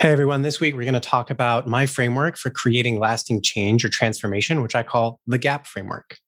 Hey 0.00 0.12
everyone, 0.12 0.42
this 0.42 0.60
week 0.60 0.76
we're 0.76 0.84
going 0.84 0.94
to 0.94 1.00
talk 1.00 1.28
about 1.28 1.66
my 1.66 1.84
framework 1.84 2.36
for 2.36 2.50
creating 2.50 3.00
lasting 3.00 3.42
change 3.42 3.84
or 3.84 3.88
transformation, 3.88 4.62
which 4.62 4.76
I 4.76 4.84
call 4.84 5.18
the 5.26 5.38
GAP 5.38 5.66
framework. 5.66 6.20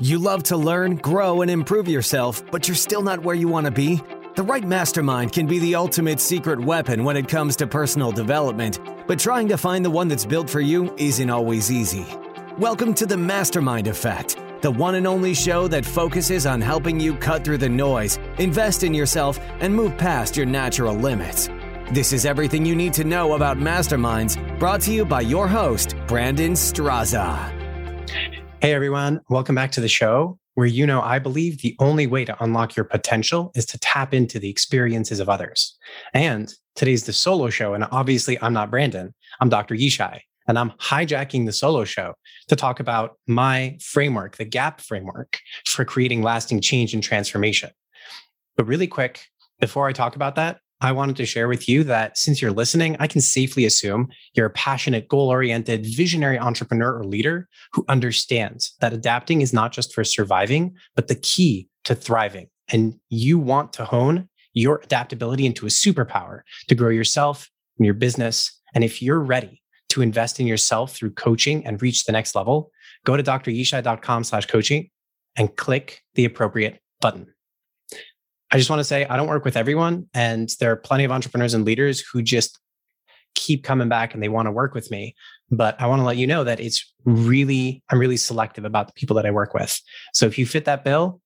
You 0.00 0.18
love 0.18 0.42
to 0.44 0.56
learn, 0.56 0.96
grow, 0.96 1.42
and 1.42 1.50
improve 1.50 1.86
yourself, 1.86 2.42
but 2.50 2.66
you're 2.66 2.74
still 2.74 3.00
not 3.00 3.22
where 3.22 3.36
you 3.36 3.46
want 3.46 3.66
to 3.66 3.70
be? 3.70 4.02
The 4.34 4.42
right 4.42 4.64
mastermind 4.64 5.30
can 5.30 5.46
be 5.46 5.60
the 5.60 5.76
ultimate 5.76 6.18
secret 6.18 6.58
weapon 6.58 7.04
when 7.04 7.16
it 7.16 7.28
comes 7.28 7.54
to 7.56 7.68
personal 7.68 8.10
development, 8.10 8.80
but 9.06 9.20
trying 9.20 9.46
to 9.46 9.56
find 9.56 9.84
the 9.84 9.90
one 9.90 10.08
that's 10.08 10.26
built 10.26 10.50
for 10.50 10.60
you 10.60 10.92
isn't 10.96 11.30
always 11.30 11.70
easy. 11.70 12.04
Welcome 12.58 12.94
to 12.94 13.06
the 13.06 13.16
Mastermind 13.16 13.86
Effect, 13.86 14.38
the 14.60 14.72
one 14.72 14.96
and 14.96 15.06
only 15.06 15.34
show 15.34 15.68
that 15.68 15.86
focuses 15.86 16.46
on 16.46 16.60
helping 16.60 16.98
you 16.98 17.14
cut 17.14 17.44
through 17.44 17.58
the 17.58 17.68
noise, 17.68 18.18
invest 18.38 18.82
in 18.82 18.92
yourself, 18.92 19.38
and 19.60 19.72
move 19.72 19.96
past 19.96 20.36
your 20.36 20.46
natural 20.46 20.96
limits. 20.96 21.48
This 21.90 22.14
is 22.14 22.24
everything 22.24 22.64
you 22.64 22.74
need 22.74 22.94
to 22.94 23.04
know 23.04 23.34
about 23.34 23.58
masterminds, 23.58 24.38
brought 24.58 24.80
to 24.82 24.92
you 24.92 25.04
by 25.04 25.20
your 25.20 25.46
host, 25.46 25.94
Brandon 26.06 26.52
Straza. 26.52 27.50
Hey 28.62 28.72
everyone, 28.72 29.20
welcome 29.28 29.54
back 29.54 29.72
to 29.72 29.82
the 29.82 29.88
show 29.88 30.38
where 30.54 30.66
you 30.66 30.86
know 30.86 31.02
I 31.02 31.18
believe 31.18 31.60
the 31.60 31.76
only 31.80 32.06
way 32.06 32.24
to 32.24 32.42
unlock 32.42 32.76
your 32.76 32.84
potential 32.84 33.50
is 33.54 33.66
to 33.66 33.78
tap 33.80 34.14
into 34.14 34.38
the 34.38 34.48
experiences 34.48 35.20
of 35.20 35.28
others. 35.28 35.76
And 36.14 36.54
today's 36.76 37.04
the 37.04 37.12
solo 37.12 37.50
show. 37.50 37.74
And 37.74 37.84
obviously, 37.90 38.40
I'm 38.40 38.54
not 38.54 38.70
Brandon, 38.70 39.14
I'm 39.40 39.50
Dr. 39.50 39.74
Yishai. 39.74 40.20
And 40.48 40.58
I'm 40.58 40.70
hijacking 40.70 41.44
the 41.44 41.52
solo 41.52 41.84
show 41.84 42.14
to 42.48 42.56
talk 42.56 42.80
about 42.80 43.18
my 43.26 43.76
framework, 43.82 44.38
the 44.38 44.46
GAP 44.46 44.80
framework 44.80 45.40
for 45.66 45.84
creating 45.84 46.22
lasting 46.22 46.62
change 46.62 46.94
and 46.94 47.02
transformation. 47.02 47.70
But 48.56 48.66
really 48.66 48.86
quick, 48.86 49.26
before 49.60 49.88
I 49.88 49.92
talk 49.92 50.16
about 50.16 50.36
that, 50.36 50.58
I 50.82 50.90
wanted 50.90 51.14
to 51.16 51.26
share 51.26 51.46
with 51.46 51.68
you 51.68 51.84
that 51.84 52.18
since 52.18 52.42
you're 52.42 52.50
listening, 52.50 52.96
I 52.98 53.06
can 53.06 53.20
safely 53.20 53.64
assume 53.64 54.08
you're 54.34 54.46
a 54.46 54.50
passionate, 54.50 55.06
goal 55.06 55.28
oriented, 55.28 55.86
visionary 55.86 56.40
entrepreneur 56.40 56.98
or 56.98 57.04
leader 57.04 57.48
who 57.72 57.84
understands 57.88 58.74
that 58.80 58.92
adapting 58.92 59.42
is 59.42 59.52
not 59.52 59.70
just 59.70 59.94
for 59.94 60.02
surviving, 60.02 60.74
but 60.96 61.06
the 61.06 61.14
key 61.14 61.68
to 61.84 61.94
thriving. 61.94 62.48
And 62.72 62.94
you 63.10 63.38
want 63.38 63.72
to 63.74 63.84
hone 63.84 64.28
your 64.54 64.80
adaptability 64.82 65.46
into 65.46 65.66
a 65.66 65.70
superpower 65.70 66.40
to 66.66 66.74
grow 66.74 66.90
yourself 66.90 67.48
and 67.78 67.86
your 67.86 67.94
business. 67.94 68.50
And 68.74 68.82
if 68.82 69.00
you're 69.00 69.20
ready 69.20 69.62
to 69.90 70.02
invest 70.02 70.40
in 70.40 70.48
yourself 70.48 70.96
through 70.96 71.12
coaching 71.12 71.64
and 71.64 71.80
reach 71.80 72.06
the 72.06 72.12
next 72.12 72.34
level, 72.34 72.72
go 73.04 73.16
to 73.16 73.22
dryishai.com 73.22 74.24
slash 74.24 74.46
coaching 74.46 74.90
and 75.36 75.56
click 75.56 76.02
the 76.16 76.24
appropriate 76.24 76.80
button. 77.00 77.28
I 78.52 78.58
just 78.58 78.68
want 78.68 78.80
to 78.80 78.84
say 78.84 79.06
I 79.06 79.16
don't 79.16 79.28
work 79.28 79.44
with 79.44 79.56
everyone. 79.56 80.06
And 80.12 80.50
there 80.60 80.70
are 80.70 80.76
plenty 80.76 81.04
of 81.04 81.10
entrepreneurs 81.10 81.54
and 81.54 81.64
leaders 81.64 82.00
who 82.00 82.22
just 82.22 82.58
keep 83.34 83.64
coming 83.64 83.88
back 83.88 84.12
and 84.12 84.22
they 84.22 84.28
want 84.28 84.46
to 84.46 84.52
work 84.52 84.74
with 84.74 84.90
me. 84.90 85.14
But 85.50 85.80
I 85.80 85.86
want 85.86 86.00
to 86.00 86.04
let 86.04 86.18
you 86.18 86.26
know 86.26 86.44
that 86.44 86.60
it's 86.60 86.92
really, 87.04 87.82
I'm 87.88 87.98
really 87.98 88.18
selective 88.18 88.66
about 88.66 88.88
the 88.88 88.92
people 88.92 89.16
that 89.16 89.26
I 89.26 89.30
work 89.30 89.54
with. 89.54 89.80
So 90.12 90.26
if 90.26 90.38
you 90.38 90.44
fit 90.44 90.66
that 90.66 90.84
bill, 90.84 91.20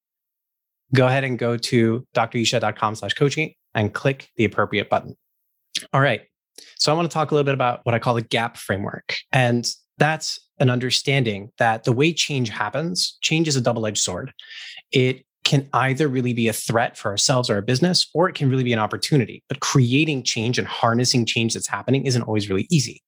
go 0.95 1.07
ahead 1.07 1.25
and 1.25 1.37
go 1.37 1.57
to 1.57 2.07
dryishai.com 2.15 2.95
slash 2.95 3.13
coaching 3.13 3.53
and 3.75 3.93
click 3.93 4.29
the 4.37 4.45
appropriate 4.45 4.89
button. 4.89 5.15
All 5.91 6.01
right. 6.01 6.21
So 6.77 6.91
I 6.91 6.95
want 6.95 7.09
to 7.09 7.13
talk 7.13 7.31
a 7.31 7.35
little 7.35 7.45
bit 7.45 7.53
about 7.53 7.81
what 7.83 7.93
I 7.93 7.99
call 7.99 8.15
the 8.15 8.21
gap 8.21 8.55
framework. 8.55 9.17
And 9.33 9.69
that's 9.97 10.39
an 10.59 10.69
understanding 10.69 11.51
that 11.57 11.83
the 11.83 11.91
way 11.91 12.13
change 12.13 12.49
happens, 12.49 13.17
change 13.21 13.47
is 13.47 13.55
a 13.55 13.61
double 13.61 13.85
edged 13.85 14.01
sword. 14.01 14.33
It 14.91 15.25
can 15.47 15.67
either 15.71 16.09
really 16.09 16.33
be 16.33 16.49
a 16.49 16.53
threat 16.53 16.97
for 16.97 17.09
ourselves 17.09 17.49
or 17.49 17.55
our 17.55 17.61
business, 17.61 18.09
or 18.13 18.27
it 18.27 18.35
can 18.35 18.49
really 18.49 18.65
be 18.65 18.73
an 18.73 18.79
opportunity. 18.79 19.41
But 19.47 19.61
creating 19.61 20.23
change 20.23 20.59
and 20.59 20.67
harnessing 20.67 21.25
change 21.25 21.53
that's 21.53 21.69
happening 21.69 22.05
isn't 22.05 22.23
always 22.23 22.49
really 22.49 22.67
easy. 22.69 23.01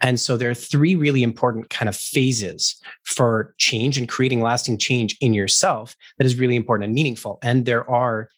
And 0.00 0.18
so 0.18 0.36
there 0.36 0.50
are 0.50 0.54
three 0.54 0.96
really 0.96 1.22
important 1.22 1.70
kind 1.70 1.88
of 1.88 1.94
phases 1.96 2.74
for 3.04 3.54
change 3.58 3.96
and 3.96 4.08
creating 4.08 4.42
lasting 4.42 4.78
change 4.78 5.16
in 5.20 5.34
yourself 5.34 5.94
that 6.18 6.26
is 6.26 6.36
really 6.36 6.56
important 6.56 6.86
and 6.86 6.94
meaningful. 6.94 7.38
And 7.42 7.64
there 7.64 7.88
are 7.88 8.28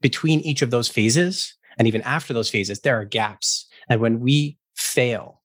between 0.00 0.40
each 0.40 0.60
of 0.60 0.70
those 0.70 0.88
phases 0.88 1.54
and 1.78 1.86
even 1.86 2.02
after 2.02 2.34
those 2.34 2.50
phases, 2.50 2.80
there 2.80 2.98
are 2.98 3.04
gaps. 3.04 3.66
And 3.88 4.00
when 4.00 4.18
we 4.18 4.58
fail 4.74 5.40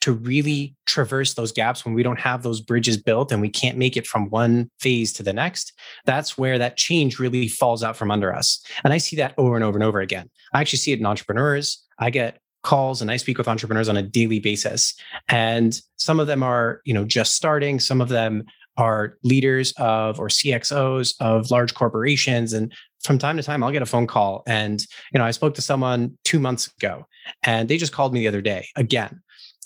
to 0.00 0.12
really 0.12 0.74
traverse 0.86 1.34
those 1.34 1.52
gaps 1.52 1.84
when 1.84 1.94
we 1.94 2.02
don't 2.02 2.20
have 2.20 2.42
those 2.42 2.60
bridges 2.60 2.96
built 2.96 3.30
and 3.30 3.40
we 3.40 3.48
can't 3.48 3.78
make 3.78 3.96
it 3.96 4.06
from 4.06 4.30
one 4.30 4.70
phase 4.80 5.12
to 5.14 5.22
the 5.22 5.32
next, 5.32 5.72
that's 6.04 6.36
where 6.36 6.58
that 6.58 6.76
change 6.76 7.18
really 7.18 7.48
falls 7.48 7.82
out 7.82 7.96
from 7.96 8.10
under 8.10 8.34
us. 8.34 8.64
And 8.84 8.92
I 8.92 8.98
see 8.98 9.16
that 9.16 9.34
over 9.38 9.54
and 9.54 9.64
over 9.64 9.76
and 9.76 9.84
over 9.84 10.00
again. 10.00 10.30
I 10.52 10.60
actually 10.60 10.78
see 10.78 10.92
it 10.92 10.98
in 10.98 11.06
entrepreneurs. 11.06 11.82
I 11.98 12.10
get 12.10 12.38
calls 12.62 13.02
and 13.02 13.10
I 13.10 13.16
speak 13.16 13.38
with 13.38 13.48
entrepreneurs 13.48 13.88
on 13.88 13.96
a 13.96 14.02
daily 14.02 14.38
basis. 14.38 14.94
And 15.28 15.78
some 15.96 16.20
of 16.20 16.26
them 16.26 16.42
are, 16.42 16.80
you 16.84 16.94
know, 16.94 17.04
just 17.04 17.34
starting, 17.34 17.80
some 17.80 18.00
of 18.00 18.08
them 18.08 18.44
are 18.76 19.18
leaders 19.22 19.72
of 19.76 20.18
or 20.18 20.28
CXOs 20.28 21.14
of 21.20 21.50
large 21.50 21.74
corporations 21.74 22.52
and 22.52 22.72
from 23.04 23.18
time 23.18 23.36
to 23.36 23.42
time 23.42 23.62
I'll 23.62 23.70
get 23.70 23.82
a 23.82 23.86
phone 23.86 24.06
call 24.06 24.42
and 24.46 24.80
you 25.12 25.18
know 25.18 25.26
I 25.26 25.30
spoke 25.30 25.54
to 25.56 25.62
someone 25.62 26.16
2 26.24 26.38
months 26.38 26.70
ago 26.78 27.06
and 27.42 27.68
they 27.68 27.76
just 27.76 27.92
called 27.92 28.14
me 28.14 28.20
the 28.20 28.28
other 28.28 28.40
day 28.40 28.66
again 28.76 29.20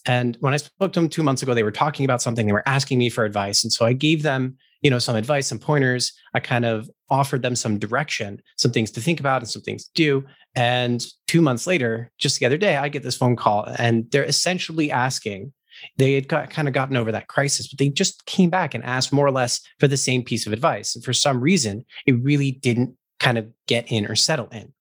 and 0.06 0.36
when 0.40 0.54
I 0.54 0.56
spoke 0.56 0.92
to 0.92 1.00
them 1.00 1.08
two 1.08 1.22
months 1.22 1.42
ago, 1.42 1.52
they 1.52 1.62
were 1.62 1.72
talking 1.72 2.04
about 2.04 2.22
something. 2.22 2.46
They 2.46 2.52
were 2.52 2.68
asking 2.68 2.98
me 2.98 3.10
for 3.10 3.24
advice, 3.24 3.64
and 3.64 3.72
so 3.72 3.84
I 3.84 3.92
gave 3.92 4.22
them, 4.22 4.56
you 4.82 4.90
know, 4.90 4.98
some 4.98 5.16
advice, 5.16 5.48
some 5.48 5.58
pointers. 5.58 6.12
I 6.34 6.40
kind 6.40 6.64
of 6.64 6.88
offered 7.10 7.42
them 7.42 7.56
some 7.56 7.78
direction, 7.78 8.40
some 8.56 8.72
things 8.72 8.90
to 8.92 9.00
think 9.00 9.20
about, 9.20 9.42
and 9.42 9.50
some 9.50 9.62
things 9.62 9.84
to 9.84 9.92
do. 9.94 10.24
And 10.54 11.04
two 11.26 11.42
months 11.42 11.66
later, 11.66 12.10
just 12.18 12.40
the 12.40 12.46
other 12.46 12.56
day, 12.56 12.76
I 12.76 12.88
get 12.88 13.02
this 13.02 13.16
phone 13.16 13.36
call, 13.36 13.64
and 13.78 14.10
they're 14.10 14.24
essentially 14.24 14.90
asking. 14.90 15.52
They 15.98 16.14
had 16.14 16.26
got, 16.26 16.48
kind 16.48 16.68
of 16.68 16.74
gotten 16.74 16.96
over 16.96 17.12
that 17.12 17.28
crisis, 17.28 17.68
but 17.68 17.78
they 17.78 17.90
just 17.90 18.24
came 18.24 18.48
back 18.48 18.72
and 18.72 18.82
asked 18.82 19.12
more 19.12 19.26
or 19.26 19.30
less 19.30 19.60
for 19.78 19.86
the 19.86 19.98
same 19.98 20.22
piece 20.22 20.46
of 20.46 20.54
advice. 20.54 20.94
And 20.94 21.04
for 21.04 21.12
some 21.12 21.38
reason, 21.38 21.84
it 22.06 22.14
really 22.22 22.52
didn't 22.52 22.96
kind 23.20 23.36
of 23.36 23.46
get 23.66 23.90
in 23.92 24.06
or 24.06 24.14
settle 24.14 24.48
in. 24.52 24.72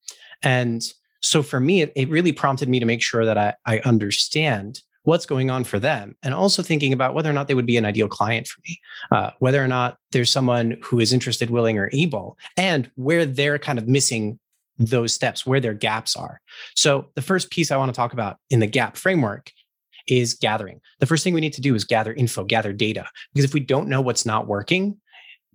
And 0.42 0.84
so 1.22 1.44
for 1.44 1.59
me, 1.59 1.81
it, 1.81 1.92
it 1.96 2.09
really 2.09 2.31
prompted 2.31 2.69
me 2.69 2.80
to 2.80 2.86
make 2.86 3.02
sure 3.02 3.25
that 3.25 3.38
I, 3.38 3.56
I 3.66 3.80
understand 3.80 4.80
what's 5.05 5.25
going 5.25 5.49
on 5.49 5.63
for 5.63 5.79
them 5.79 6.16
and 6.23 6.33
also 6.33 6.61
thinking 6.61 6.91
about 6.91 7.13
whether 7.13 7.29
or 7.29 7.33
not 7.33 7.47
they 7.47 7.53
would 7.53 7.66
be 7.66 7.77
an 7.77 7.85
ideal 7.85 8.07
client 8.07 8.47
for 8.47 8.61
me 8.67 8.79
uh, 9.11 9.31
whether 9.39 9.63
or 9.63 9.67
not 9.67 9.97
there's 10.11 10.31
someone 10.31 10.77
who 10.83 10.99
is 10.99 11.13
interested 11.13 11.49
willing 11.49 11.77
or 11.77 11.89
able 11.93 12.38
and 12.57 12.91
where 12.95 13.25
they're 13.25 13.59
kind 13.59 13.79
of 13.79 13.88
missing 13.88 14.39
those 14.77 15.13
steps 15.13 15.45
where 15.45 15.61
their 15.61 15.73
gaps 15.73 16.17
are. 16.17 16.41
So 16.75 17.07
the 17.15 17.21
first 17.21 17.49
piece 17.49 17.71
i 17.71 17.77
want 17.77 17.94
to 17.94 17.95
talk 17.95 18.13
about 18.13 18.38
in 18.49 18.59
the 18.59 18.67
gap 18.67 18.97
framework 18.97 19.51
is 20.07 20.33
gathering. 20.33 20.81
The 20.99 21.05
first 21.05 21.23
thing 21.23 21.33
we 21.33 21.41
need 21.41 21.53
to 21.53 21.61
do 21.61 21.73
is 21.75 21.83
gather 21.83 22.13
info 22.13 22.44
gather 22.44 22.73
data 22.73 23.05
because 23.33 23.45
if 23.45 23.53
we 23.53 23.59
don't 23.59 23.88
know 23.88 24.01
what's 24.01 24.25
not 24.25 24.47
working 24.47 24.97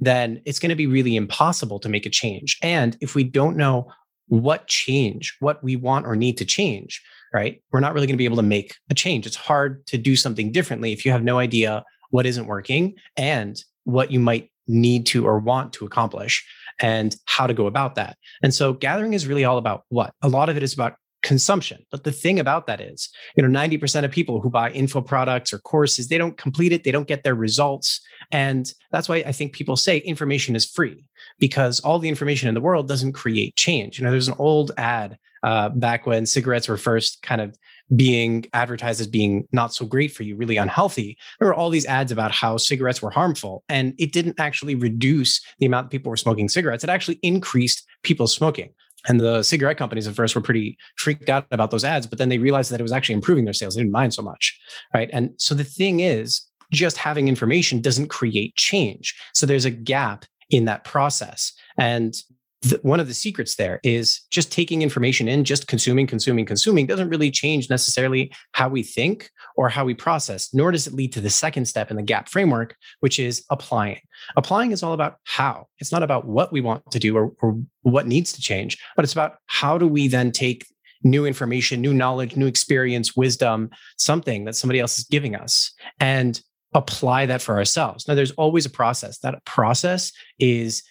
then 0.03 0.41
it's 0.47 0.59
going 0.59 0.71
to 0.71 0.77
be 0.77 0.87
really 0.87 1.15
impossible 1.15 1.78
to 1.78 1.89
make 1.91 2.06
a 2.06 2.10
change. 2.10 2.56
And 2.62 2.97
if 3.03 3.15
we 3.15 3.22
don't 3.22 3.55
know 3.55 3.93
what 4.28 4.69
change 4.69 5.37
what 5.41 5.62
we 5.62 5.75
want 5.75 6.06
or 6.06 6.15
need 6.15 6.39
to 6.39 6.44
change 6.44 7.03
right? 7.33 7.63
We're 7.73 7.81
not 7.81 7.95
really 7.95 8.07
going 8.07 8.15
to 8.15 8.19
be 8.19 8.25
able 8.25 8.37
to 8.37 8.43
make 8.43 8.75
a 8.91 8.95
change. 8.95 9.27
It's 9.27 9.37
hard 9.37 9.87
to 9.87 9.99
do 9.99 10.17
something 10.17 10.53
differently 10.53 10.93
if 10.93 11.05
you 11.05 11.13
have 11.13 11.23
no 11.23 11.39
idea 11.39 11.85
what 12.11 12.27
isn't 12.27 12.47
working 12.47 12.95
and 13.17 13.63
what 13.85 14.11
you 14.11 14.21
might 14.21 14.51
need 14.67 15.07
to 15.07 15.27
or 15.27 15.39
want 15.39 15.73
to 15.75 15.85
accomplish 15.85 16.47
and 16.81 17.17
how 17.27 17.47
to 17.47 17.55
go 17.55 17.67
about 17.67 17.95
that. 17.97 18.17
And 18.43 18.55
so 18.55 18.73
gathering 18.73 19.15
is 19.15 19.27
really 19.27 19.45
all 19.45 19.59
about 19.59 19.85
what? 19.89 20.13
A 20.23 20.29
lot 20.29 20.49
of 20.49 20.57
it 20.57 20.63
is 20.63 20.73
about 20.73 20.95
consumption. 21.23 21.85
But 21.91 22.05
the 22.05 22.13
thing 22.13 22.41
about 22.41 22.67
that 22.67 22.81
is, 22.81 23.11
you 23.37 23.47
know, 23.47 23.61
90% 23.61 24.05
of 24.05 24.11
people 24.11 24.41
who 24.41 24.49
buy 24.49 24.71
info 24.71 25.01
products 25.03 25.53
or 25.53 25.59
courses, 25.59 26.09
they 26.09 26.19
don't 26.19 26.37
complete 26.37 26.73
it, 26.73 26.85
they 26.85 26.91
don't 26.91 27.09
get 27.09 27.25
their 27.25 27.35
results. 27.35 28.01
And 28.33 28.73
that's 28.91 29.09
why 29.09 29.17
I 29.27 29.33
think 29.33 29.53
people 29.53 29.77
say 29.77 29.99
information 29.99 30.57
is 30.57 30.65
free 30.65 31.05
because 31.39 31.81
all 31.81 31.99
the 31.99 32.09
information 32.09 32.49
in 32.49 32.55
the 32.55 32.61
world 32.61 32.89
doesn't 32.89 33.13
create 33.13 33.57
change. 33.57 33.99
You 33.99 34.05
know, 34.05 34.11
there's 34.11 34.29
an 34.29 34.35
old 34.39 34.73
ad 34.79 35.19
uh, 35.43 35.69
back 35.71 36.06
when 36.06 36.27
cigarettes 36.27 36.69
were 36.69 36.77
first 36.77 37.23
kind 37.23 37.41
of 37.41 37.56
being 37.97 38.47
advertised 38.53 39.01
as 39.01 39.07
being 39.07 39.48
not 39.53 39.75
so 39.75 39.84
great 39.84 40.13
for 40.13 40.22
you, 40.22 40.37
really 40.37 40.57
unhealthy. 40.57 41.19
There 41.39 41.48
were 41.48 41.54
all 41.54 41.71
these 41.71 41.87
ads 41.87 42.13
about 42.13 42.31
how 42.31 42.57
cigarettes 42.57 43.03
were 43.03 43.10
harmful, 43.10 43.65
and 43.69 43.95
it 43.98 44.13
didn't 44.13 44.39
actually 44.39 44.75
reduce 44.75 45.41
the 45.59 45.66
amount 45.66 45.91
people 45.91 46.10
were 46.10 46.16
smoking 46.16 46.48
cigarettes. 46.48 46.84
It 46.84 46.91
actually 46.91 47.19
increased 47.22 47.87
people 48.03 48.27
smoking. 48.27 48.72
And 49.09 49.19
the 49.19 49.42
cigarette 49.42 49.78
companies 49.78 50.07
at 50.07 50.15
first 50.15 50.34
were 50.34 50.42
pretty 50.42 50.77
freaked 50.97 51.31
out 51.31 51.47
about 51.51 51.71
those 51.71 51.84
ads, 51.84 52.07
but 52.07 52.19
then 52.19 52.28
they 52.28 52.39
realized 52.39 52.71
that 52.71 52.81
it 52.81 52.83
was 52.83 52.92
actually 52.92 53.15
improving 53.15 53.45
their 53.45 53.54
sales. 53.54 53.75
They 53.75 53.81
didn't 53.81 53.92
mind 53.92 54.13
so 54.13 54.22
much. 54.22 54.60
Right. 54.92 55.09
And 55.13 55.31
so 55.39 55.54
the 55.54 55.65
thing 55.65 56.01
is, 56.01 56.42
just 56.72 56.97
having 56.97 57.27
information 57.27 57.81
doesn't 57.81 58.09
create 58.09 58.54
change. 58.57 59.19
So 59.34 59.47
there's 59.47 59.65
a 59.65 59.71
gap 59.71 60.25
in 60.51 60.66
that 60.66 60.84
process. 60.84 61.53
And 61.78 62.15
the, 62.62 62.78
one 62.83 63.01
of 63.01 63.09
the 63.09 63.15
secrets 63.15 63.57
there 63.57 63.80
is 63.83 64.21
just 64.30 64.53
taking 64.53 64.83
information 64.83 65.28
in, 65.28 65.45
just 65.45 65.66
consuming, 65.66 66.07
consuming, 66.07 66.45
consuming 66.45 66.86
doesn't 66.86 67.09
really 67.09 67.30
change 67.30 67.71
necessarily 67.71 68.33
how 68.53 68.68
we 68.68 68.83
think 68.83 69.30
or 69.57 69.68
how 69.68 69.84
we 69.84 69.95
process, 69.95 70.53
nor 70.53 70.71
does 70.71 70.86
it 70.86 70.92
lead 70.92 71.12
to 71.12 71.21
the 71.21 71.30
second 71.30 71.65
step 71.66 71.91
in 71.91 71.97
the 71.97 72.03
GAP 72.03 72.28
framework, 72.28 72.77
which 73.01 73.18
is 73.18 73.45
applying. 73.51 74.01
Applying 74.36 74.72
is 74.72 74.83
all 74.83 74.92
about 74.92 75.16
how. 75.24 75.66
It's 75.78 75.92
not 75.92 76.03
about 76.03 76.27
what 76.27 76.53
we 76.53 76.60
want 76.60 76.89
to 76.91 76.98
do 76.98 77.16
or, 77.16 77.33
or 77.41 77.59
what 77.83 78.07
needs 78.07 78.33
to 78.34 78.42
change, 78.42 78.78
but 78.95 79.04
it's 79.04 79.15
about 79.15 79.36
how 79.47 79.78
do 79.78 79.89
we 79.89 80.09
then 80.09 80.30
take 80.30 80.66
new 81.03 81.24
information, 81.24 81.80
new 81.80 81.95
knowledge, 81.95 82.36
new 82.36 82.47
experience, 82.47 83.16
wisdom, 83.16 83.71
something 83.97 84.45
that 84.45 84.54
somebody 84.54 84.80
else 84.80 84.98
is 84.98 85.04
giving 85.04 85.34
us 85.34 85.72
and 85.98 86.42
apply 86.74 87.27
that 87.27 87.42
for 87.42 87.56
ourselves. 87.56 88.06
Now, 88.06 88.15
there's 88.15 88.30
always 88.33 88.66
a 88.66 88.71
process. 88.71 89.18
That 89.21 89.42
process 89.45 90.13
is 90.39 90.83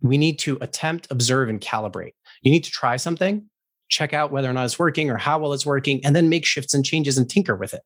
we 0.00 0.18
need 0.18 0.38
to 0.40 0.58
attempt, 0.60 1.08
observe, 1.10 1.48
and 1.48 1.60
calibrate. 1.60 2.12
You 2.42 2.50
need 2.50 2.64
to 2.64 2.70
try 2.70 2.96
something, 2.96 3.48
check 3.88 4.12
out 4.12 4.32
whether 4.32 4.48
or 4.50 4.52
not 4.52 4.64
it's 4.64 4.78
working 4.78 5.10
or 5.10 5.16
how 5.16 5.38
well 5.38 5.52
it's 5.52 5.66
working, 5.66 6.04
and 6.04 6.14
then 6.14 6.28
make 6.28 6.44
shifts 6.44 6.74
and 6.74 6.84
changes 6.84 7.18
and 7.18 7.28
tinker 7.28 7.56
with 7.56 7.74
it. 7.74 7.82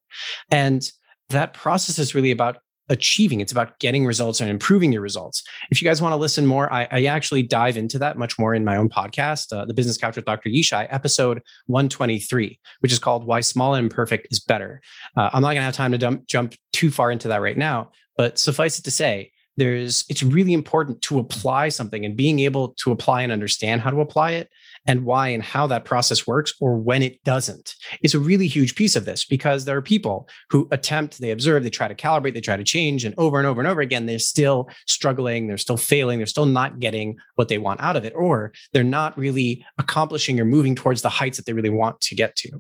And 0.51 0.91
that 1.31 1.55
process 1.55 1.99
is 1.99 2.15
really 2.15 2.31
about 2.31 2.59
achieving. 2.91 3.41
It's 3.41 3.53
about 3.53 3.79
getting 3.79 4.05
results 4.05 4.41
and 4.41 4.51
improving 4.51 4.93
your 4.93 5.01
results. 5.01 5.45
If 5.71 5.81
you 5.81 5.89
guys 5.89 6.03
want 6.03 6.13
to 6.13 6.17
listen 6.17 6.45
more, 6.45 6.71
I, 6.73 6.89
I 6.91 7.05
actually 7.05 7.45
dive 7.45 7.77
into 7.77 8.01
that 8.01 8.19
much 8.19 8.37
more 8.37 8.53
in 8.53 8.65
my 8.65 8.77
own 8.77 8.89
podcast, 8.89 9.57
uh, 9.57 9.65
The 9.65 9.73
Business 9.73 9.97
Couch 9.97 10.17
with 10.17 10.25
Dr. 10.25 10.51
Yishai, 10.51 10.89
episode 10.91 11.41
123, 11.67 12.59
which 12.81 12.93
is 12.93 12.99
called 12.99 13.25
Why 13.25 13.41
Small 13.41 13.75
and 13.75 13.85
Imperfect 13.85 14.27
is 14.33 14.41
Better. 14.41 14.83
Uh, 15.17 15.31
I'm 15.33 15.41
not 15.41 15.49
going 15.49 15.59
to 15.59 15.63
have 15.63 15.75
time 15.75 15.93
to 15.93 15.99
dump, 15.99 16.27
jump 16.27 16.57
too 16.73 16.91
far 16.91 17.13
into 17.13 17.29
that 17.29 17.41
right 17.41 17.57
now, 17.57 17.93
but 18.17 18.41
suffice 18.41 18.79
it 18.81 18.83
to 18.83 18.91
say, 18.91 19.31
there's 19.57 20.05
it's 20.09 20.23
really 20.23 20.53
important 20.53 21.03
to 21.03 21.19
apply 21.19 21.69
something 21.69 22.05
and 22.05 22.17
being 22.17 22.41
able 22.41 22.71
to 22.79 22.93
apply 22.93 23.23
and 23.23 23.33
understand 23.33 23.81
how 23.81 23.91
to 23.91 24.01
apply 24.01 24.33
it 24.33 24.49
and 24.87 25.05
why 25.05 25.29
and 25.29 25.43
how 25.43 25.67
that 25.67 25.85
process 25.85 26.27
works 26.27 26.55
or 26.61 26.77
when 26.77 27.03
it 27.03 27.23
doesn't 27.25 27.75
is 28.03 28.15
a 28.15 28.19
really 28.19 28.47
huge 28.47 28.75
piece 28.75 28.97
of 28.97 29.05
this 29.05 29.25
because 29.25 29.65
there 29.65 29.77
are 29.77 29.83
people 29.83 30.29
who 30.49 30.67
attempt, 30.71 31.21
they 31.21 31.31
observe, 31.31 31.63
they 31.63 31.71
try 31.71 31.89
to 31.89 31.95
calibrate, 31.95 32.35
they 32.35 32.41
try 32.41 32.57
to 32.57 32.65
change, 32.65 33.05
and 33.05 33.15
over 33.19 33.39
and 33.39 33.47
over 33.47 33.61
and 33.61 33.69
over 33.69 33.81
again, 33.81 34.07
they're 34.07 34.19
still 34.19 34.69
struggling, 34.87 35.47
they're 35.47 35.59
still 35.59 35.77
failing, 35.77 36.19
they're 36.19 36.27
still 36.27 36.47
not 36.47 36.81
getting 36.81 37.17
what 37.35 37.49
they 37.49 37.59
want 37.59 37.81
out 37.81 37.97
of 37.97 38.05
it, 38.05 38.15
or 38.17 38.53
they're 38.73 38.83
not 38.83 39.17
really 39.19 39.65
accomplishing 39.79 40.41
or 40.41 40.45
moving 40.45 40.75
towards 40.75 41.03
the 41.03 41.09
heights 41.09 41.37
that 41.37 41.47
they 41.47 41.53
really 41.53 41.71
want 41.71 42.01
to 42.01 42.15
get 42.15 42.35
to. 42.37 42.51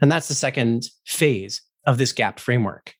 And 0.00 0.12
that's 0.12 0.28
the 0.28 0.34
second 0.34 0.88
phase 1.06 1.62
of 1.86 1.98
this 1.98 2.12
gap 2.12 2.38
framework. 2.38 2.94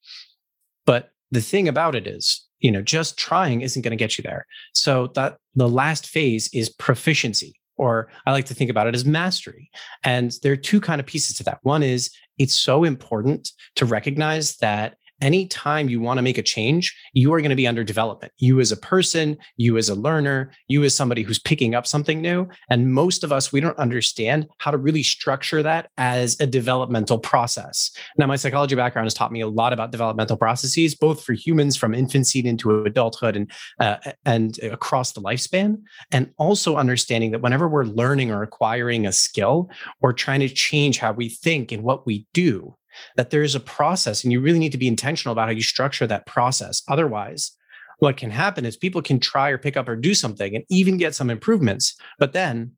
But 0.87 1.11
the 1.31 1.43
thing 1.43 1.69
about 1.69 1.94
it 1.94 2.06
is, 2.06 2.46
you 2.60 2.70
know, 2.70 2.82
just 2.82 3.18
trying 3.18 3.62
isn't 3.62 3.82
going 3.82 3.90
to 3.90 3.96
get 3.96 4.18
you 4.18 4.22
there. 4.22 4.46
So 4.72 5.08
that 5.14 5.38
the 5.54 5.68
last 5.68 6.06
phase 6.06 6.48
is 6.52 6.68
proficiency 6.68 7.54
or 7.76 8.08
I 8.26 8.32
like 8.32 8.44
to 8.46 8.54
think 8.54 8.70
about 8.70 8.86
it 8.88 8.94
as 8.94 9.06
mastery. 9.06 9.70
And 10.04 10.34
there 10.42 10.52
are 10.52 10.56
two 10.56 10.82
kind 10.82 11.00
of 11.00 11.06
pieces 11.06 11.36
to 11.38 11.44
that. 11.44 11.60
One 11.62 11.82
is 11.82 12.10
it's 12.36 12.54
so 12.54 12.84
important 12.84 13.50
to 13.76 13.86
recognize 13.86 14.56
that 14.56 14.96
anytime 15.20 15.88
you 15.88 16.00
want 16.00 16.19
to 16.19 16.22
make 16.22 16.38
a 16.38 16.43
change, 16.43 16.96
you 17.12 17.32
are 17.32 17.40
going 17.40 17.50
to 17.50 17.56
be 17.56 17.67
under 17.67 17.84
development. 17.84 18.32
You 18.38 18.61
as 18.61 18.72
a 18.72 18.76
person, 18.76 19.37
you 19.56 19.76
as 19.76 19.88
a 19.88 19.94
learner, 19.94 20.52
you 20.69 20.82
as 20.84 20.94
somebody 20.94 21.22
who's 21.22 21.38
picking 21.38 21.75
up 21.75 21.87
something 21.87 22.20
new. 22.20 22.49
And 22.69 22.93
most 22.93 23.25
of 23.25 23.32
us, 23.32 23.52
we 23.52 23.61
don't 23.61 23.78
understand 23.78 24.49
how 24.58 24.70
to 24.70 24.76
really 24.76 25.02
structure 25.02 25.62
that 25.62 25.90
as 25.96 26.38
a 26.40 26.46
developmental 26.46 27.19
process. 27.19 27.90
Now, 28.19 28.26
my 28.26 28.37
psychology 28.37 28.75
background 28.75 29.06
has 29.06 29.14
taught 29.14 29.32
me 29.32 29.40
a 29.40 29.49
lot 29.49 29.72
about 29.72 29.93
developmental 29.93 30.37
processes, 30.37 30.94
both 30.94 31.22
for 31.22 31.32
humans 31.32 31.76
from 31.76 31.94
infancy 31.94 32.40
into 32.46 32.84
adulthood 32.84 33.37
and, 33.37 33.50
uh, 33.81 33.96
and 34.25 34.58
across 34.61 35.12
the 35.12 35.20
lifespan. 35.20 35.82
And 36.11 36.31
also 36.38 36.76
understanding 36.76 37.32
that 37.32 37.43
whenever 37.43 37.69
we're 37.69 37.84
learning 37.84 38.31
or 38.31 38.43
acquiring 38.43 39.06
a 39.06 39.12
skill 39.12 39.70
or 40.00 40.12
trying 40.12 40.40
to 40.40 40.49
change 40.49 40.99
how 40.99 41.12
we 41.12 41.28
think 41.28 41.72
and 41.72 41.82
what 41.82 42.06
we 42.06 42.26
do, 42.32 42.75
that 43.16 43.31
there's 43.31 43.54
a 43.54 43.60
process 43.60 44.25
and 44.25 44.32
you 44.32 44.40
really 44.40 44.58
need 44.58 44.72
to 44.72 44.78
be 44.78 44.88
intentional 44.88 45.32
about 45.32 45.48
how 45.48 45.54
you 45.54 45.62
structure 45.62 46.06
that 46.06 46.26
process. 46.26 46.82
Otherwise, 46.88 47.52
what 47.98 48.16
can 48.16 48.31
happen 48.31 48.64
is 48.64 48.76
people 48.76 49.02
can 49.02 49.20
try 49.20 49.50
or 49.50 49.58
pick 49.58 49.76
up 49.76 49.88
or 49.88 49.96
do 49.96 50.14
something 50.14 50.54
and 50.54 50.64
even 50.70 50.96
get 50.96 51.14
some 51.14 51.31
improvements. 51.31 51.94
But 52.19 52.32
then, 52.32 52.72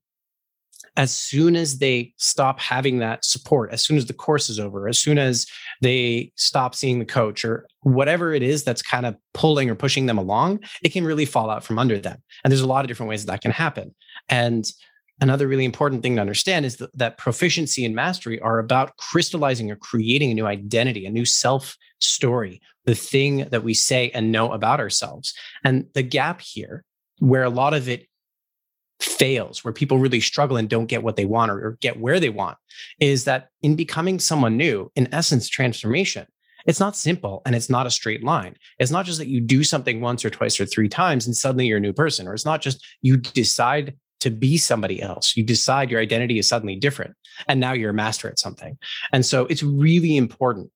as 0.96 1.10
soon 1.10 1.56
as 1.56 1.78
they 1.78 2.12
stop 2.18 2.60
having 2.60 2.98
that 2.98 3.24
support, 3.24 3.72
as 3.72 3.82
soon 3.82 3.96
as 3.96 4.06
the 4.06 4.12
course 4.12 4.50
is 4.50 4.60
over, 4.60 4.88
as 4.88 4.98
soon 4.98 5.16
as 5.16 5.46
they 5.80 6.30
stop 6.36 6.74
seeing 6.74 6.98
the 6.98 7.04
coach 7.04 7.44
or 7.44 7.66
whatever 7.80 8.34
it 8.34 8.42
is 8.42 8.62
that's 8.62 8.82
kind 8.82 9.06
of 9.06 9.16
pulling 9.32 9.70
or 9.70 9.74
pushing 9.74 10.06
them 10.06 10.18
along, 10.18 10.60
it 10.82 10.92
can 10.92 11.04
really 11.04 11.24
fall 11.24 11.48
out 11.48 11.64
from 11.64 11.78
under 11.78 11.98
them. 11.98 12.22
And 12.44 12.50
there's 12.50 12.60
a 12.60 12.66
lot 12.66 12.84
of 12.84 12.88
different 12.88 13.08
ways 13.08 13.24
that, 13.24 13.32
that 13.32 13.40
can 13.40 13.52
happen. 13.52 13.94
And 14.28 14.70
another 15.20 15.46
really 15.46 15.64
important 15.64 16.02
thing 16.02 16.16
to 16.16 16.20
understand 16.20 16.66
is 16.66 16.76
that, 16.76 16.96
that 16.96 17.18
proficiency 17.18 17.84
and 17.84 17.94
mastery 17.94 18.40
are 18.40 18.58
about 18.58 18.96
crystallizing 18.96 19.70
or 19.70 19.76
creating 19.76 20.30
a 20.30 20.34
new 20.34 20.46
identity, 20.46 21.06
a 21.06 21.10
new 21.10 21.24
self 21.24 21.76
story, 22.00 22.60
the 22.84 22.94
thing 22.94 23.48
that 23.50 23.62
we 23.62 23.74
say 23.74 24.10
and 24.14 24.32
know 24.32 24.52
about 24.52 24.80
ourselves. 24.80 25.34
And 25.64 25.86
the 25.94 26.02
gap 26.02 26.40
here, 26.40 26.84
where 27.18 27.44
a 27.44 27.50
lot 27.50 27.74
of 27.74 27.88
it 27.88 28.06
fails, 29.00 29.64
where 29.64 29.72
people 29.72 29.98
really 29.98 30.20
struggle 30.20 30.56
and 30.56 30.68
don't 30.68 30.86
get 30.86 31.02
what 31.02 31.16
they 31.16 31.24
want 31.24 31.50
or, 31.50 31.66
or 31.66 31.78
get 31.80 32.00
where 32.00 32.20
they 32.20 32.30
want, 32.30 32.58
is 33.00 33.24
that 33.24 33.48
in 33.62 33.76
becoming 33.76 34.18
someone 34.18 34.56
new, 34.56 34.90
in 34.96 35.12
essence, 35.12 35.48
transformation, 35.48 36.26
it's 36.66 36.80
not 36.80 36.96
simple 36.96 37.42
and 37.44 37.54
it's 37.54 37.70
not 37.70 37.86
a 37.86 37.90
straight 37.90 38.22
line. 38.22 38.54
It's 38.78 38.90
not 38.90 39.04
just 39.04 39.18
that 39.18 39.28
you 39.28 39.40
do 39.40 39.64
something 39.64 40.00
once 40.00 40.24
or 40.24 40.30
twice 40.30 40.60
or 40.60 40.66
three 40.66 40.88
times 40.88 41.26
and 41.26 41.36
suddenly 41.36 41.66
you're 41.66 41.78
a 41.78 41.80
new 41.80 41.92
person, 41.92 42.28
or 42.28 42.34
it's 42.34 42.44
not 42.44 42.62
just 42.62 42.84
you 43.02 43.16
decide 43.16 43.96
to 44.22 44.30
be 44.30 44.56
somebody 44.56 45.02
else. 45.02 45.36
You 45.36 45.44
decide 45.44 45.90
your 45.90 46.00
identity 46.00 46.38
is 46.38 46.48
suddenly 46.48 46.76
different 46.76 47.14
and 47.48 47.60
now 47.60 47.72
you're 47.72 47.90
a 47.90 47.94
master 47.94 48.28
at 48.28 48.38
something. 48.38 48.78
And 49.12 49.26
so 49.26 49.46
it's 49.46 49.62
really 49.62 50.16
important 50.16 50.70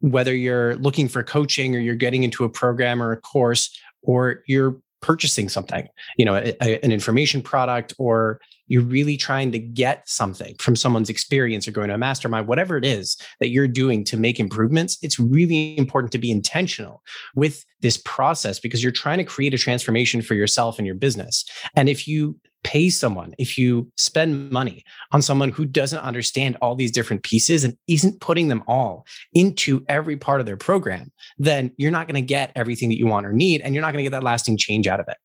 whether 0.00 0.34
you're 0.34 0.76
looking 0.76 1.08
for 1.08 1.22
coaching 1.22 1.74
or 1.74 1.78
you're 1.78 1.94
getting 1.94 2.22
into 2.22 2.44
a 2.44 2.48
program 2.48 3.02
or 3.02 3.12
a 3.12 3.20
course 3.20 3.76
or 4.02 4.42
you're 4.46 4.76
purchasing 5.00 5.48
something, 5.48 5.86
you 6.16 6.24
know, 6.24 6.34
a, 6.34 6.56
a, 6.60 6.84
an 6.84 6.90
information 6.90 7.40
product 7.40 7.94
or 7.98 8.40
you're 8.66 8.82
really 8.82 9.16
trying 9.16 9.50
to 9.52 9.58
get 9.58 10.08
something 10.08 10.54
from 10.58 10.76
someone's 10.76 11.08
experience 11.08 11.66
or 11.66 11.70
going 11.70 11.88
to 11.88 11.94
a 11.94 11.98
mastermind, 11.98 12.46
whatever 12.46 12.76
it 12.76 12.84
is 12.84 13.16
that 13.40 13.48
you're 13.48 13.68
doing 13.68 14.04
to 14.04 14.16
make 14.16 14.38
improvements, 14.38 14.98
it's 15.02 15.18
really 15.18 15.78
important 15.78 16.12
to 16.12 16.18
be 16.18 16.30
intentional 16.30 17.02
with 17.34 17.64
this 17.80 17.96
process 18.04 18.58
because 18.58 18.82
you're 18.82 18.92
trying 18.92 19.18
to 19.18 19.24
create 19.24 19.54
a 19.54 19.58
transformation 19.58 20.20
for 20.20 20.34
yourself 20.34 20.78
and 20.78 20.86
your 20.86 20.96
business. 20.96 21.44
And 21.76 21.88
if 21.88 22.06
you 22.06 22.38
pay 22.64 22.90
someone, 22.90 23.34
if 23.38 23.56
you 23.58 23.90
spend 23.96 24.50
money 24.50 24.84
on 25.12 25.22
someone 25.22 25.50
who 25.50 25.64
doesn't 25.64 26.00
understand 26.00 26.56
all 26.60 26.74
these 26.74 26.90
different 26.90 27.22
pieces 27.22 27.64
and 27.64 27.76
isn't 27.86 28.20
putting 28.20 28.48
them 28.48 28.62
all 28.66 29.06
into 29.32 29.84
every 29.88 30.16
part 30.16 30.40
of 30.40 30.46
their 30.46 30.56
program, 30.56 31.10
then 31.38 31.72
you're 31.76 31.90
not 31.90 32.06
going 32.06 32.14
to 32.14 32.26
get 32.26 32.52
everything 32.56 32.88
that 32.88 32.98
you 32.98 33.06
want 33.06 33.26
or 33.26 33.32
need, 33.32 33.60
and 33.60 33.74
you're 33.74 33.82
not 33.82 33.92
going 33.92 34.04
to 34.04 34.10
get 34.10 34.12
that 34.16 34.24
lasting 34.24 34.56
change 34.56 34.86
out 34.86 35.00
of 35.00 35.08
it. 35.08 35.16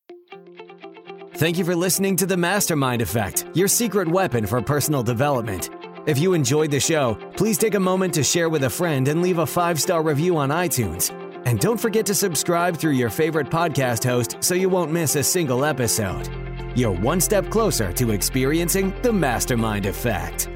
Thank 1.35 1.57
you 1.57 1.65
for 1.65 1.75
listening 1.75 2.15
to 2.18 2.25
The 2.25 2.38
Mastermind 2.38 3.01
Effect, 3.01 3.45
your 3.53 3.68
secret 3.68 4.07
weapon 4.07 4.45
for 4.45 4.62
personal 4.62 5.01
development. 5.01 5.69
If 6.06 6.19
you 6.19 6.33
enjoyed 6.33 6.69
the 6.69 6.80
show, 6.80 7.15
please 7.35 7.57
take 7.57 7.75
a 7.75 7.80
moment 7.80 8.13
to 8.15 8.24
share 8.24 8.50
with 8.50 8.65
a 8.65 8.69
friend 8.69 9.07
and 9.07 9.21
leave 9.21 9.39
a 9.39 9.45
five 9.45 9.81
star 9.81 10.03
review 10.03 10.38
on 10.38 10.49
iTunes. 10.49 11.11
And 11.45 11.59
don't 11.59 11.80
forget 11.80 12.06
to 12.06 12.16
subscribe 12.16 12.78
through 12.78 12.92
your 12.92 13.09
favorite 13.09 13.49
podcast 13.49 14.04
host 14.04 14.37
so 14.42 14.54
you 14.54 14.69
won't 14.69 14.92
miss 14.92 15.16
a 15.16 15.23
single 15.23 15.66
episode 15.66 16.43
you're 16.75 16.92
one 16.92 17.19
step 17.21 17.49
closer 17.49 17.92
to 17.94 18.11
experiencing 18.11 18.94
the 19.01 19.13
mastermind 19.13 19.85
effect. 19.85 20.49